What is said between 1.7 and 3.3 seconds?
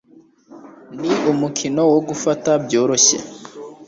wo gufata byoroshye